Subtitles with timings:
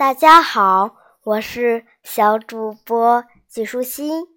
[0.00, 4.28] 大家好，我是小主播季舒心。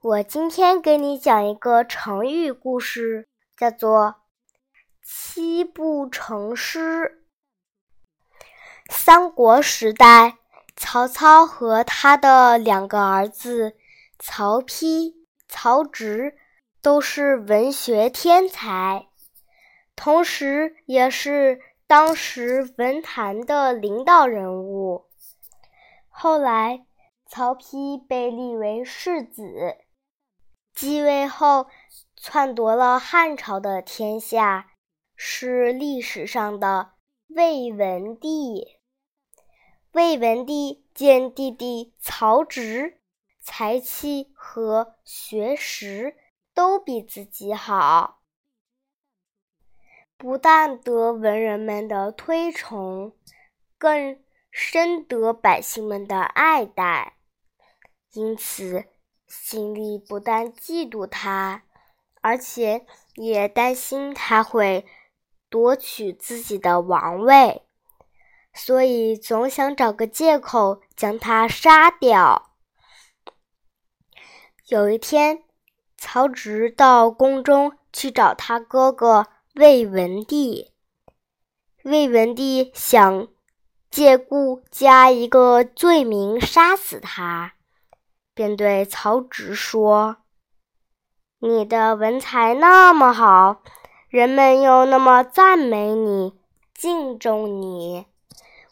[0.00, 4.14] 我今天给你讲一个成语故事，叫做
[5.02, 7.24] “七步成诗”。
[8.88, 10.38] 三国时代，
[10.76, 13.74] 曹操和他的两个儿子
[14.20, 15.14] 曹丕、
[15.48, 16.38] 曹植
[16.80, 19.08] 都是文学天才，
[19.96, 21.60] 同时也是。
[21.88, 25.06] 当时文坛的领导人物，
[26.10, 26.84] 后来
[27.24, 29.78] 曹丕被立为世子，
[30.74, 31.66] 继位后
[32.14, 34.68] 篡夺了汉朝的天下，
[35.16, 36.90] 是历史上的
[37.28, 38.76] 魏文帝。
[39.92, 43.00] 魏文帝见弟弟曹植
[43.40, 46.18] 才气和学识
[46.52, 48.17] 都比自己好。
[50.18, 53.12] 不但得文人们的推崇，
[53.78, 54.18] 更
[54.50, 57.18] 深得百姓们的爱戴，
[58.12, 58.84] 因此
[59.28, 61.62] 心里不但嫉妒他，
[62.20, 64.84] 而且也担心他会
[65.48, 67.62] 夺取自己的王位，
[68.52, 72.56] 所以总想找个借口将他杀掉。
[74.66, 75.44] 有一天，
[75.96, 79.28] 曹植到宫中去找他哥哥。
[79.58, 80.70] 魏文帝，
[81.82, 83.26] 魏文帝想
[83.90, 87.54] 借故加一个罪名杀死他，
[88.34, 90.18] 便对曹植说
[91.42, 93.60] ：“你的文采那么好，
[94.08, 96.34] 人们又那么赞美你、
[96.72, 98.06] 敬重你，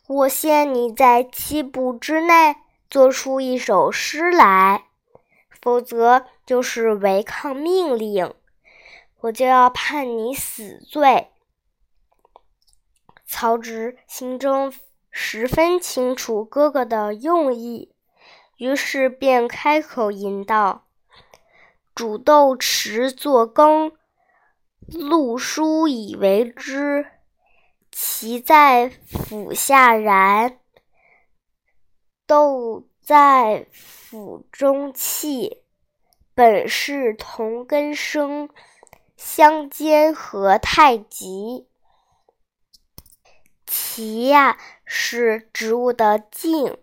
[0.07, 2.55] 我限你在七步之内
[2.89, 4.84] 做出一首诗来，
[5.61, 8.33] 否则就是违抗命令。”
[9.27, 11.30] 我就要判你死罪。
[13.24, 14.72] 曹植心中
[15.10, 17.92] 十分清楚哥哥的用意，
[18.56, 20.86] 于是便开口吟道
[21.92, 23.92] ：“煮豆持作羹，
[24.89, 27.06] 漉菽以为汁。
[27.90, 30.61] 萁在釜下燃，
[32.27, 35.64] 豆在釜中泣。
[36.33, 38.48] 本是同根生。”
[39.16, 41.66] 相煎何太急？
[43.66, 46.77] 萁呀，是植物的茎。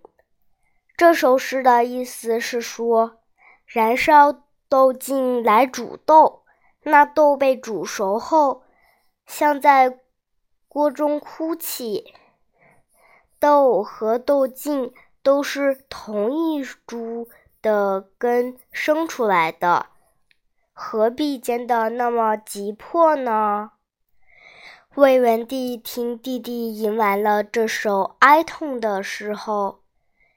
[0.97, 3.19] 这首诗的意思是说，
[3.67, 6.43] 燃烧豆茎来煮豆，
[6.81, 8.63] 那豆被煮熟后，
[9.27, 9.99] 像在
[10.67, 12.15] 锅中哭泣。
[13.39, 17.29] 豆和豆茎都是同一株
[17.61, 19.92] 的根生出来的。
[20.73, 23.71] 何必煎得那么急迫呢？
[24.95, 29.83] 魏文帝听弟弟吟完了这首哀痛的诗后，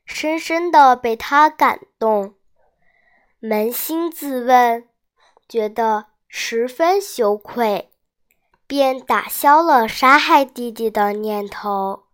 [0.04, 2.34] 深深的被他感动，
[3.40, 4.86] 扪心自问，
[5.48, 7.90] 觉得十分羞愧，
[8.66, 12.04] 便打消了杀害弟弟的念头。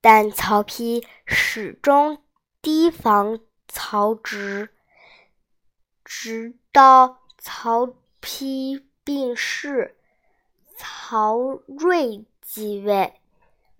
[0.00, 2.22] 但曹丕始终
[2.60, 4.70] 提防曹植，
[6.04, 7.21] 直到。
[7.44, 9.96] 曹丕病逝，
[10.76, 11.36] 曹
[11.66, 13.14] 睿继位，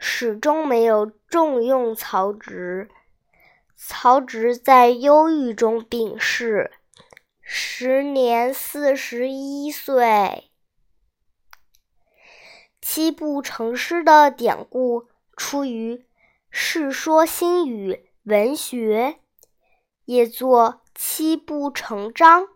[0.00, 2.90] 始终没有重用曹植。
[3.76, 6.72] 曹植在忧郁中病逝，
[7.40, 10.50] 时年四十一岁。
[12.80, 15.06] 七步成诗的典故
[15.36, 15.94] 出于
[16.50, 17.92] 《世说新语》
[18.24, 19.20] 文学，
[20.04, 22.48] 也作七步成章。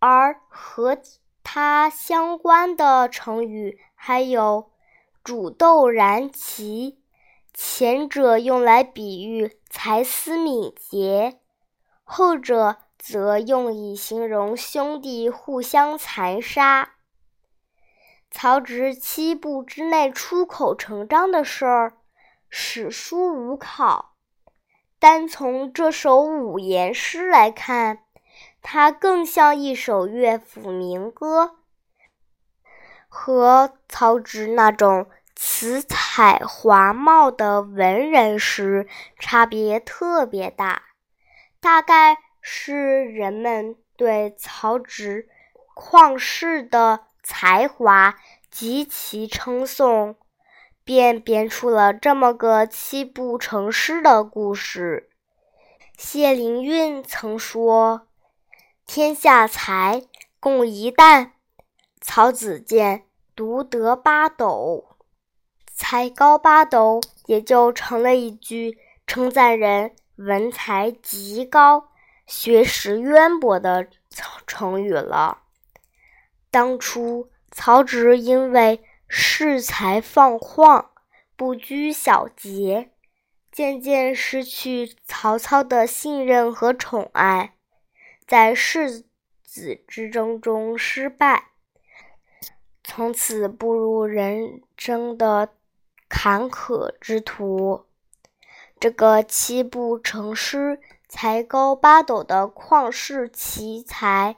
[0.00, 0.96] 而和
[1.42, 4.70] 它相关的成语还有
[5.24, 6.98] “煮豆燃萁”，
[7.52, 11.40] 前者用来比喻才思敏捷，
[12.04, 16.94] 后者则用以形容兄弟互相残杀。
[18.30, 21.98] 曹植七步之内出口成章的事儿，
[22.48, 24.16] 史书无考。
[24.98, 28.04] 单从这首五言诗来看。
[28.60, 31.56] 它更像一首乐府民歌，
[33.08, 38.86] 和曹植那种辞采华茂的文人诗
[39.18, 40.82] 差别特别大。
[41.60, 45.28] 大概是人们对曹植
[45.74, 48.16] 旷世的才华
[48.50, 50.16] 极其称颂，
[50.84, 55.08] 便编出了这么个七步成诗的故事。
[55.96, 58.07] 谢灵运曾说。
[58.88, 60.02] 天下才，
[60.40, 61.34] 共一担。
[62.00, 63.04] 曹子建
[63.36, 64.96] 独得八斗，
[65.66, 71.90] 才高八斗，也就成了一句称赞人文才极高、
[72.26, 73.88] 学识渊博的
[74.46, 75.42] 成语了。
[76.50, 80.86] 当初曹植因为恃才放旷，
[81.36, 82.90] 不拘小节，
[83.52, 87.52] 渐渐失去曹操的信任和宠爱，
[88.28, 89.06] 在世
[89.42, 91.46] 子之争中失败。
[92.84, 95.54] 从此步入人生的
[96.10, 97.86] 坎坷之途。
[98.78, 100.78] 这个七步成诗、
[101.08, 104.36] 才高八斗的旷世奇才，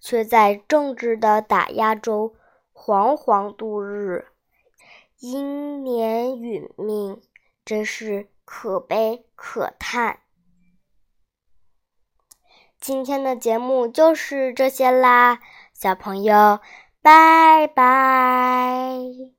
[0.00, 2.34] 却在政治的打压中
[2.74, 4.26] 惶惶度日，
[5.20, 7.22] 英年殒命，
[7.64, 10.18] 真是可悲可叹。
[12.80, 15.38] 今天的节目就是这些啦，
[15.74, 16.60] 小朋友。
[17.02, 19.37] 拜拜。